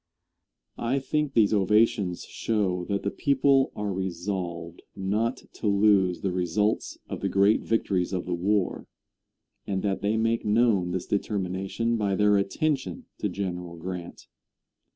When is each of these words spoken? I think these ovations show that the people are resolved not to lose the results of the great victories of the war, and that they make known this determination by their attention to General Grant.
I 0.79 0.97
think 0.97 1.33
these 1.33 1.53
ovations 1.53 2.25
show 2.25 2.85
that 2.85 3.03
the 3.03 3.11
people 3.11 3.71
are 3.75 3.93
resolved 3.93 4.81
not 4.95 5.43
to 5.53 5.67
lose 5.67 6.21
the 6.21 6.31
results 6.31 6.97
of 7.07 7.21
the 7.21 7.29
great 7.29 7.61
victories 7.61 8.11
of 8.11 8.25
the 8.25 8.33
war, 8.33 8.87
and 9.67 9.83
that 9.83 10.01
they 10.01 10.17
make 10.17 10.43
known 10.43 10.89
this 10.89 11.05
determination 11.05 11.97
by 11.97 12.15
their 12.15 12.35
attention 12.37 13.05
to 13.19 13.29
General 13.29 13.75
Grant. 13.75 14.25